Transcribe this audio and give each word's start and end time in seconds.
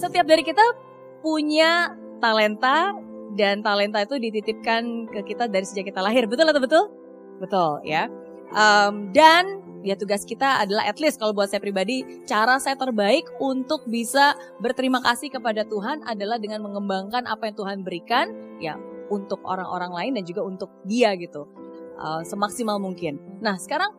setiap 0.00 0.24
dari 0.24 0.40
kita 0.40 0.64
punya 1.20 1.92
talenta 2.24 2.96
dan 3.36 3.60
talenta 3.60 4.00
itu 4.02 4.16
dititipkan 4.16 5.06
ke 5.12 5.20
kita 5.34 5.46
dari 5.46 5.68
sejak 5.68 5.92
kita 5.92 6.00
lahir. 6.00 6.24
Betul 6.24 6.48
atau 6.48 6.62
betul? 6.62 6.84
Betul 7.38 7.72
ya. 7.84 8.08
Um, 8.50 9.14
dan 9.14 9.62
ya 9.86 9.94
tugas 9.96 10.26
kita 10.26 10.60
adalah 10.60 10.84
at 10.84 10.98
least 11.00 11.22
kalau 11.22 11.32
buat 11.32 11.48
saya 11.48 11.62
pribadi 11.62 12.02
cara 12.28 12.58
saya 12.60 12.76
terbaik 12.76 13.24
untuk 13.40 13.86
bisa 13.88 14.36
berterima 14.60 15.00
kasih 15.00 15.32
kepada 15.32 15.64
Tuhan 15.64 16.04
adalah 16.04 16.36
dengan 16.36 16.60
mengembangkan 16.66 17.24
apa 17.24 17.48
yang 17.48 17.56
Tuhan 17.56 17.78
berikan 17.86 18.26
ya 18.60 18.76
untuk 19.08 19.40
orang-orang 19.42 19.92
lain 19.94 20.12
dan 20.20 20.24
juga 20.26 20.42
untuk 20.44 20.70
dia 20.84 21.14
gitu 21.16 21.48
uh, 21.96 22.22
semaksimal 22.26 22.76
mungkin. 22.82 23.18
Nah 23.40 23.56
sekarang 23.56 23.94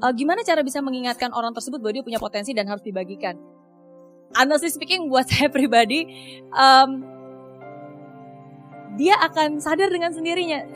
uh, 0.00 0.12
gimana 0.14 0.40
cara 0.46 0.64
bisa 0.64 0.80
mengingatkan 0.80 1.30
orang 1.34 1.52
tersebut 1.52 1.78
bahwa 1.82 1.94
dia 2.00 2.04
punya 2.06 2.20
potensi 2.22 2.56
dan 2.56 2.66
harus 2.70 2.82
dibagikan? 2.82 3.36
Honestly 4.30 4.70
speaking 4.70 5.10
buat 5.10 5.26
saya 5.26 5.50
pribadi 5.50 6.06
um, 6.54 7.02
dia 8.94 9.14
akan 9.22 9.62
sadar 9.62 9.90
dengan 9.90 10.10
sendirinya. 10.10 10.66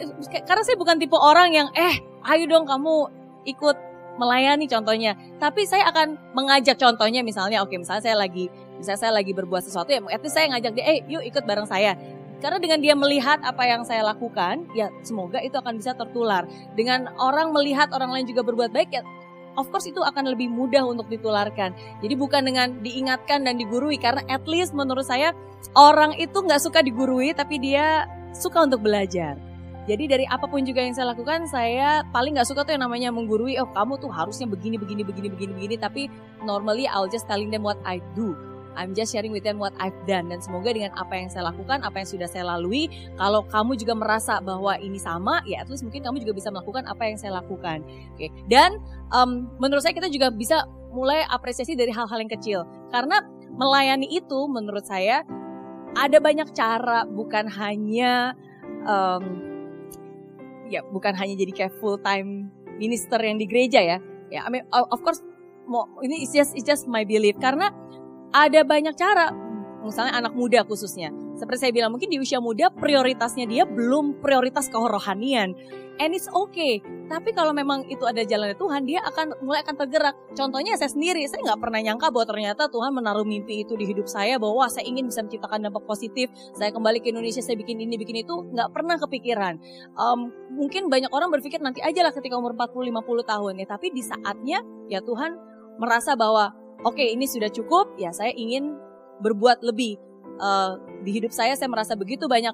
Karena 0.47 0.63
saya 0.63 0.79
bukan 0.79 0.99
tipe 0.99 1.15
orang 1.19 1.51
yang 1.55 1.69
eh 1.75 1.99
ayo 2.31 2.45
dong 2.47 2.67
kamu 2.67 3.11
ikut 3.47 3.77
melayani 4.19 4.71
contohnya. 4.71 5.19
Tapi 5.43 5.67
saya 5.67 5.91
akan 5.91 6.35
mengajak 6.35 6.79
contohnya 6.79 7.23
misalnya 7.27 7.63
oke 7.63 7.75
misalnya 7.75 8.03
saya 8.07 8.17
lagi 8.19 8.47
misalnya 8.79 9.01
saya 9.01 9.13
lagi 9.15 9.35
berbuat 9.35 9.63
sesuatu 9.63 9.91
ya 9.91 10.03
at 10.07 10.23
saya 10.31 10.51
ngajak 10.55 10.73
dia 10.75 10.85
eh 10.87 10.99
yuk 11.11 11.23
ikut 11.27 11.43
bareng 11.47 11.67
saya. 11.67 11.99
Karena 12.43 12.61
dengan 12.61 12.77
dia 12.77 12.93
melihat 12.93 13.41
apa 13.41 13.65
yang 13.65 13.89
saya 13.89 14.05
lakukan, 14.05 14.69
ya 14.77 14.93
semoga 15.01 15.41
itu 15.41 15.57
akan 15.57 15.81
bisa 15.81 15.97
tertular. 15.97 16.45
Dengan 16.77 17.09
orang 17.17 17.57
melihat 17.57 17.89
orang 17.97 18.13
lain 18.13 18.29
juga 18.29 18.45
berbuat 18.45 18.69
baik, 18.69 18.93
ya 18.93 19.01
of 19.57 19.71
course 19.71 19.87
itu 19.87 20.03
akan 20.03 20.35
lebih 20.35 20.51
mudah 20.51 20.85
untuk 20.87 21.07
ditularkan. 21.11 21.75
Jadi 22.03 22.15
bukan 22.15 22.43
dengan 22.47 22.69
diingatkan 22.83 23.47
dan 23.47 23.59
digurui, 23.59 23.99
karena 23.99 24.23
at 24.31 24.45
least 24.47 24.75
menurut 24.75 25.07
saya 25.07 25.33
orang 25.75 26.15
itu 26.19 26.35
nggak 26.35 26.63
suka 26.63 26.83
digurui, 26.83 27.35
tapi 27.35 27.59
dia 27.63 28.07
suka 28.35 28.67
untuk 28.67 28.83
belajar. 28.83 29.39
Jadi 29.85 30.09
dari 30.09 30.25
apa 30.25 30.49
pun 30.49 30.65
juga 30.65 30.81
yang 30.81 30.97
saya 30.97 31.13
lakukan, 31.13 31.45
saya 31.45 32.09
paling 32.09 32.33
nggak 32.33 32.49
suka 32.49 32.65
tuh 32.65 32.73
yang 32.73 32.89
namanya 32.89 33.13
menggurui. 33.13 33.61
Oh 33.61 33.69
kamu 33.69 34.01
tuh 34.01 34.09
harusnya 34.09 34.49
begini, 34.49 34.81
begini, 34.81 35.05
begini, 35.05 35.29
begini, 35.29 35.53
begini. 35.53 35.77
Tapi 35.77 36.03
normally 36.41 36.89
I'll 36.89 37.09
just 37.09 37.29
telling 37.29 37.53
them 37.53 37.61
what 37.61 37.77
I 37.85 38.01
do. 38.17 38.54
I'm 38.75 38.93
just 38.93 39.15
sharing 39.15 39.31
with 39.31 39.47
them 39.47 39.59
what 39.63 39.75
I've 39.81 39.97
done 40.07 40.31
dan 40.31 40.43
semoga 40.43 40.75
dengan 40.75 40.93
apa 40.99 41.15
yang 41.15 41.31
saya 41.31 41.51
lakukan, 41.51 41.83
apa 41.83 42.03
yang 42.03 42.09
sudah 42.09 42.29
saya 42.29 42.45
lalui, 42.47 42.91
kalau 43.17 43.47
kamu 43.49 43.79
juga 43.79 43.95
merasa 43.95 44.39
bahwa 44.43 44.77
ini 44.79 44.99
sama, 44.99 45.41
ya 45.49 45.63
at 45.63 45.69
least 45.71 45.87
mungkin 45.87 46.03
kamu 46.03 46.23
juga 46.23 46.33
bisa 46.37 46.49
melakukan 46.51 46.85
apa 46.87 47.03
yang 47.07 47.17
saya 47.19 47.39
lakukan. 47.39 47.83
Oke. 47.85 48.29
Okay. 48.29 48.29
Dan 48.51 48.79
um, 49.15 49.51
menurut 49.63 49.83
saya 49.83 49.95
kita 49.97 50.11
juga 50.11 50.29
bisa 50.35 50.67
mulai 50.95 51.27
apresiasi 51.27 51.75
dari 51.75 51.91
hal-hal 51.91 52.19
yang 52.23 52.31
kecil 52.31 52.61
karena 52.95 53.19
melayani 53.55 54.07
itu 54.11 54.47
menurut 54.47 54.87
saya 54.87 55.27
ada 55.95 56.19
banyak 56.19 56.51
cara, 56.55 57.07
bukan 57.07 57.47
hanya 57.51 58.35
um, 58.87 59.25
ya 60.67 60.83
bukan 60.91 61.15
hanya 61.15 61.35
jadi 61.39 61.53
kayak 61.55 61.75
full 61.79 61.99
time 62.03 62.51
minister 62.79 63.19
yang 63.23 63.39
di 63.39 63.47
gereja 63.47 63.79
ya. 63.79 63.99
Ya, 64.33 64.43
I 64.43 64.51
mean 64.51 64.67
of 64.75 64.99
course 65.07 65.23
ini 66.03 66.27
it's 66.27 66.35
just 66.35 66.53
it's 66.59 66.67
just 66.67 66.85
my 66.91 67.07
belief 67.07 67.39
karena 67.39 67.71
ada 68.35 68.61
banyak 68.67 68.99
cara 68.99 69.31
misalnya 69.87 70.19
anak 70.19 70.35
muda 70.35 70.67
khususnya. 70.67 71.15
Seperti 71.39 71.69
saya 71.69 71.73
bilang 71.75 71.95
mungkin 71.95 72.11
di 72.11 72.19
usia 72.19 72.43
muda 72.43 72.71
prioritasnya 72.75 73.47
dia 73.47 73.63
belum 73.63 74.19
prioritas 74.19 74.67
kerohanian. 74.71 75.55
And 75.95 76.11
it's 76.11 76.27
okay. 76.27 76.83
Tapi 77.07 77.31
kalau 77.39 77.55
memang 77.55 77.87
itu 77.87 78.03
ada 78.03 78.19
jalannya 78.27 78.59
Tuhan, 78.59 78.83
dia 78.83 78.99
akan 79.07 79.47
mulai 79.47 79.63
akan 79.63 79.79
tergerak. 79.79 80.19
Contohnya 80.35 80.75
saya 80.75 80.91
sendiri, 80.91 81.23
saya 81.31 81.47
nggak 81.47 81.63
pernah 81.63 81.79
nyangka 81.87 82.11
bahwa 82.11 82.27
ternyata 82.27 82.67
Tuhan 82.67 82.91
menaruh 82.99 83.23
mimpi 83.23 83.63
itu 83.63 83.79
di 83.79 83.87
hidup 83.87 84.11
saya 84.11 84.35
bahwa 84.43 84.67
saya 84.67 84.91
ingin 84.91 85.07
bisa 85.07 85.23
menciptakan 85.23 85.71
dampak 85.71 85.87
positif. 85.87 86.35
Saya 86.59 86.75
kembali 86.75 86.99
ke 86.99 87.15
Indonesia, 87.15 87.39
saya 87.47 87.55
bikin 87.55 87.79
ini, 87.79 87.95
bikin 87.95 88.27
itu, 88.27 88.35
nggak 88.35 88.75
pernah 88.75 88.99
kepikiran. 88.99 89.55
Um, 89.95 90.35
mungkin 90.59 90.91
banyak 90.91 91.15
orang 91.15 91.31
berpikir 91.31 91.63
nanti 91.63 91.79
aja 91.79 92.03
lah 92.03 92.11
ketika 92.11 92.35
umur 92.43 92.59
40-50 92.59 93.31
tahun 93.31 93.53
ya. 93.63 93.67
Tapi 93.71 93.87
di 93.95 94.03
saatnya 94.03 94.59
ya 94.91 94.99
Tuhan 94.99 95.39
merasa 95.79 96.19
bahwa 96.19 96.51
oke 96.85 96.95
okay, 97.01 97.17
ini 97.17 97.25
sudah 97.25 97.49
cukup, 97.51 97.97
ya 97.97 98.13
saya 98.13 98.31
ingin 98.37 98.77
berbuat 99.25 99.65
lebih. 99.65 99.99
Uh, 100.35 100.83
di 101.07 101.15
hidup 101.15 101.31
saya 101.31 101.55
saya 101.55 101.71
merasa 101.71 101.95
begitu 101.95 102.27
banyak 102.27 102.53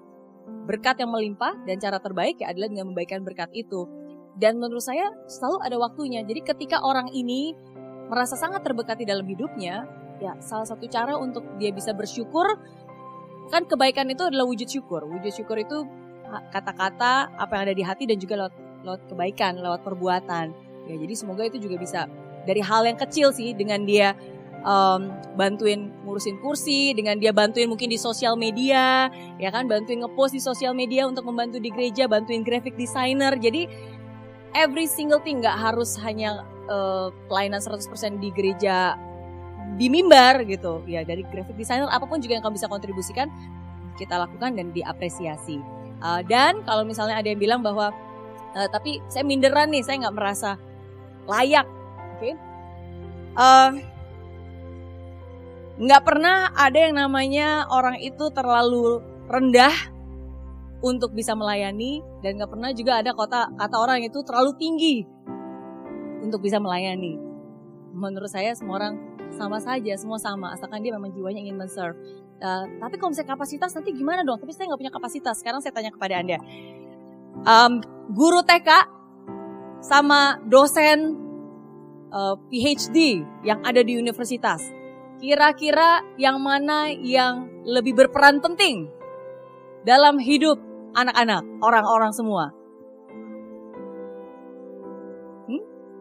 berkat 0.68 1.00
yang 1.00 1.10
melimpah 1.10 1.56
dan 1.64 1.80
cara 1.80 1.96
terbaik 1.96 2.36
ya 2.38 2.52
adalah 2.52 2.68
dengan 2.70 2.94
membaikkan 2.94 3.26
berkat 3.26 3.50
itu. 3.52 3.88
Dan 4.38 4.62
menurut 4.62 4.84
saya 4.84 5.10
selalu 5.26 5.58
ada 5.66 5.76
waktunya. 5.76 6.20
Jadi 6.22 6.40
ketika 6.46 6.80
orang 6.80 7.10
ini 7.10 7.52
merasa 8.06 8.38
sangat 8.38 8.62
terberkati 8.62 9.02
dalam 9.04 9.26
hidupnya, 9.26 9.84
ya 10.22 10.38
salah 10.38 10.68
satu 10.68 10.86
cara 10.86 11.16
untuk 11.18 11.42
dia 11.58 11.74
bisa 11.74 11.90
bersyukur 11.96 12.46
kan 13.50 13.66
kebaikan 13.66 14.06
itu 14.06 14.22
adalah 14.22 14.46
wujud 14.46 14.70
syukur. 14.70 15.02
Wujud 15.10 15.34
syukur 15.34 15.58
itu 15.58 15.82
kata-kata 16.54 17.34
apa 17.34 17.52
yang 17.58 17.62
ada 17.66 17.74
di 17.74 17.82
hati 17.82 18.06
dan 18.06 18.16
juga 18.22 18.46
lewat, 18.46 18.54
lewat 18.86 19.00
kebaikan, 19.10 19.52
lewat 19.58 19.80
perbuatan. 19.82 20.46
Ya 20.86 20.94
jadi 20.94 21.14
semoga 21.18 21.42
itu 21.42 21.58
juga 21.58 21.76
bisa 21.82 22.06
dari 22.48 22.62
hal 22.64 22.88
yang 22.88 22.96
kecil 22.96 23.32
sih 23.34 23.52
dengan 23.52 23.84
dia 23.84 24.16
um, 24.64 25.12
bantuin 25.36 25.92
ngurusin 26.04 26.40
kursi, 26.40 26.92
dengan 26.92 27.16
dia 27.20 27.32
bantuin 27.32 27.68
mungkin 27.68 27.88
di 27.88 27.98
sosial 28.00 28.36
media, 28.36 29.08
ya 29.40 29.50
kan, 29.52 29.68
bantuin 29.68 30.04
ngepost 30.04 30.36
di 30.36 30.42
sosial 30.42 30.76
media 30.76 31.08
untuk 31.08 31.24
membantu 31.28 31.60
di 31.60 31.72
gereja, 31.72 32.08
bantuin 32.08 32.44
graphic 32.44 32.76
designer. 32.76 33.36
Jadi 33.36 33.68
every 34.56 34.88
single 34.88 35.22
thing 35.22 35.40
nggak 35.40 35.56
harus 35.56 35.96
hanya 36.00 36.44
uh, 36.68 37.08
pelayanan 37.30 37.60
100% 37.62 38.20
di 38.20 38.28
gereja 38.34 38.96
di 39.78 39.86
mimbar 39.88 40.42
gitu. 40.48 40.82
Ya 40.88 41.06
dari 41.06 41.22
graphic 41.28 41.56
designer 41.56 41.88
apa 41.88 42.04
pun 42.04 42.18
juga 42.20 42.36
yang 42.38 42.44
kamu 42.44 42.56
bisa 42.58 42.68
kontribusikan 42.68 43.28
kita 43.96 44.16
lakukan 44.16 44.56
dan 44.56 44.72
diapresiasi. 44.72 45.60
Uh, 46.00 46.24
dan 46.24 46.64
kalau 46.64 46.80
misalnya 46.88 47.20
ada 47.20 47.28
yang 47.28 47.36
bilang 47.36 47.60
bahwa 47.60 47.92
uh, 48.56 48.68
tapi 48.72 49.04
saya 49.12 49.24
minderan 49.24 49.68
nih, 49.68 49.84
saya 49.84 50.08
nggak 50.08 50.16
merasa 50.16 50.56
layak, 51.28 51.68
Okay? 52.20 52.36
Uh, 53.34 53.70
nggak 55.80 56.02
pernah 56.04 56.52
ada 56.52 56.76
yang 56.76 56.94
namanya 57.00 57.64
orang 57.72 57.96
itu 58.04 58.28
terlalu 58.36 59.00
rendah 59.32 59.72
untuk 60.84 61.16
bisa 61.16 61.32
melayani 61.32 62.04
dan 62.20 62.36
nggak 62.36 62.52
pernah 62.52 62.70
juga 62.76 63.00
ada 63.00 63.16
kota 63.16 63.48
kata 63.56 63.76
orang 63.80 64.04
itu 64.04 64.20
terlalu 64.20 64.52
tinggi 64.60 65.08
untuk 66.20 66.44
bisa 66.44 66.60
melayani. 66.60 67.16
Menurut 67.96 68.28
saya 68.28 68.52
semua 68.52 68.76
orang 68.76 68.94
sama 69.32 69.56
saja, 69.62 69.96
semua 69.96 70.20
sama, 70.20 70.52
asalkan 70.52 70.84
dia 70.84 70.92
memang 70.92 71.14
jiwanya 71.16 71.40
ingin 71.40 71.56
men-serve. 71.56 71.96
Uh, 72.40 72.64
tapi 72.80 72.96
kalau 72.96 73.12
misalnya 73.12 73.32
kapasitas 73.36 73.70
nanti 73.72 73.90
gimana 73.92 74.20
dong? 74.20 74.36
Tapi 74.36 74.52
saya 74.52 74.68
nggak 74.68 74.80
punya 74.80 74.92
kapasitas. 74.92 75.34
Sekarang 75.40 75.60
saya 75.64 75.72
tanya 75.72 75.92
kepada 75.92 76.20
anda, 76.20 76.38
um, 77.44 77.80
guru 78.12 78.44
TK 78.44 78.68
sama 79.80 80.40
dosen 80.44 81.29
uh, 82.10 82.36
PhD 82.50 83.24
yang 83.46 83.62
ada 83.64 83.80
di 83.80 83.96
universitas 83.96 84.60
Kira-kira 85.20 86.00
yang 86.16 86.40
mana 86.40 86.88
yang 86.88 87.44
lebih 87.68 87.92
berperan 87.92 88.40
penting 88.40 88.88
dalam 89.84 90.16
hidup 90.16 90.56
anak-anak, 90.96 91.44
orang-orang 91.60 92.12
semua? 92.16 92.56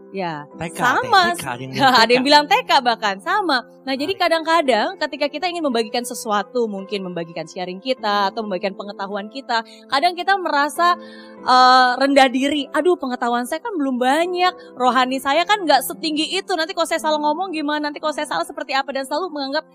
Ya, 0.10 0.50
TK, 0.58 0.74
sama. 0.82 1.38
TK, 1.38 1.46
ada, 1.46 1.62
yang 1.62 1.74
ada 2.02 2.12
yang 2.12 2.26
bilang 2.26 2.46
TK 2.50 2.82
bahkan 2.82 3.22
sama. 3.22 3.62
Nah, 3.86 3.94
jadi 3.94 4.18
kadang-kadang 4.18 4.98
ketika 4.98 5.30
kita 5.30 5.46
ingin 5.46 5.62
membagikan 5.62 6.02
sesuatu, 6.02 6.66
mungkin 6.66 7.06
membagikan 7.06 7.46
sharing 7.46 7.78
kita 7.78 8.34
atau 8.34 8.42
membagikan 8.42 8.74
pengetahuan 8.74 9.30
kita, 9.30 9.62
kadang 9.86 10.18
kita 10.18 10.34
merasa 10.42 10.98
uh, 11.46 11.94
rendah 12.02 12.26
diri. 12.26 12.66
Aduh, 12.74 12.98
pengetahuan 12.98 13.46
saya 13.46 13.62
kan 13.62 13.78
belum 13.78 14.02
banyak, 14.02 14.54
rohani 14.82 15.22
saya 15.22 15.46
kan 15.46 15.62
nggak 15.62 15.86
setinggi 15.86 16.42
itu. 16.42 16.58
Nanti 16.58 16.74
kalau 16.74 16.90
saya 16.90 17.02
salah 17.02 17.22
ngomong 17.22 17.54
gimana? 17.54 17.94
Nanti 17.94 18.02
kalau 18.02 18.14
saya 18.14 18.26
salah 18.26 18.46
seperti 18.46 18.74
apa? 18.74 18.90
Dan 18.90 19.06
selalu 19.06 19.30
menganggap 19.30 19.66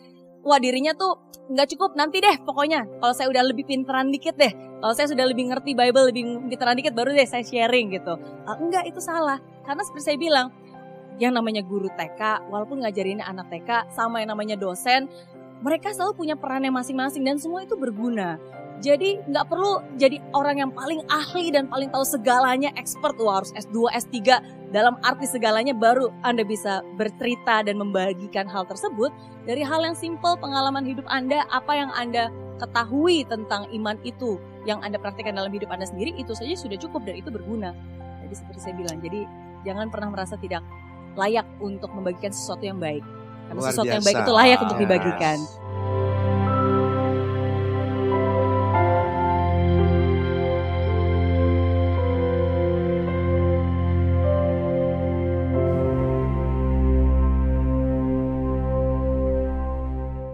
wah 0.44 0.60
dirinya 0.60 0.92
tuh 0.94 1.18
nggak 1.44 1.76
cukup 1.76 1.96
nanti 1.96 2.20
deh 2.20 2.40
pokoknya. 2.44 2.86
Kalau 3.00 3.12
saya 3.16 3.28
udah 3.28 3.44
lebih 3.44 3.68
pinteran 3.68 4.08
dikit 4.08 4.36
deh 4.36 4.52
kalau 4.84 4.92
saya 4.92 5.08
sudah 5.08 5.24
lebih 5.24 5.48
ngerti 5.48 5.72
Bible 5.72 6.12
lebih 6.12 6.44
pinteran 6.44 6.76
dikit 6.76 6.92
baru 6.92 7.16
deh 7.16 7.24
saya 7.24 7.40
sharing 7.40 7.88
gitu. 7.96 8.20
Uh, 8.44 8.56
enggak 8.60 8.84
itu 8.84 9.00
salah. 9.00 9.40
Karena 9.64 9.80
seperti 9.80 10.12
saya 10.12 10.18
bilang 10.20 10.52
yang 11.16 11.32
namanya 11.32 11.64
guru 11.64 11.88
TK 11.88 12.52
walaupun 12.52 12.84
ngajarin 12.84 13.24
anak 13.24 13.48
TK 13.48 13.88
sama 13.96 14.20
yang 14.20 14.34
namanya 14.34 14.60
dosen 14.60 15.08
mereka 15.64 15.94
selalu 15.96 16.12
punya 16.20 16.36
perannya 16.36 16.68
masing-masing 16.68 17.24
dan 17.24 17.40
semua 17.40 17.64
itu 17.64 17.72
berguna. 17.80 18.36
Jadi 18.84 19.24
nggak 19.24 19.46
perlu 19.48 19.80
jadi 19.96 20.20
orang 20.36 20.60
yang 20.60 20.70
paling 20.76 21.00
ahli 21.08 21.48
dan 21.48 21.64
paling 21.72 21.88
tahu 21.88 22.04
segalanya, 22.04 22.68
expert, 22.76 23.16
wah 23.16 23.40
harus 23.40 23.56
S2, 23.56 23.88
S3 23.88 24.18
dalam 24.74 24.98
arti 25.06 25.30
segalanya 25.30 25.70
baru 25.70 26.10
Anda 26.26 26.42
bisa 26.42 26.82
bercerita 26.98 27.62
dan 27.62 27.78
membagikan 27.78 28.50
hal 28.50 28.66
tersebut. 28.66 29.14
Dari 29.46 29.62
hal 29.62 29.86
yang 29.86 29.94
simple 29.94 30.34
pengalaman 30.42 30.82
hidup 30.82 31.06
Anda, 31.06 31.46
apa 31.54 31.78
yang 31.78 31.94
Anda 31.94 32.34
ketahui 32.58 33.22
tentang 33.30 33.70
iman 33.70 33.94
itu 34.02 34.42
yang 34.66 34.82
Anda 34.82 34.98
praktikkan 34.98 35.38
dalam 35.38 35.54
hidup 35.54 35.70
Anda 35.70 35.86
sendiri, 35.86 36.18
itu 36.18 36.34
saja 36.34 36.58
sudah 36.58 36.74
cukup 36.74 37.06
dan 37.06 37.22
itu 37.22 37.30
berguna. 37.30 37.70
Jadi 38.26 38.34
seperti 38.34 38.58
saya 38.66 38.74
bilang, 38.74 38.98
jadi 38.98 39.30
jangan 39.62 39.94
pernah 39.94 40.10
merasa 40.10 40.34
tidak 40.34 40.66
layak 41.14 41.46
untuk 41.62 41.94
membagikan 41.94 42.34
sesuatu 42.34 42.66
yang 42.66 42.82
baik. 42.82 43.06
Karena 43.46 43.60
Luar 43.62 43.70
sesuatu 43.70 43.86
biasa. 43.86 43.94
yang 43.94 44.04
baik 44.04 44.18
itu 44.26 44.32
layak 44.34 44.58
untuk 44.58 44.78
dibagikan. 44.82 45.38
Yes. 45.38 45.63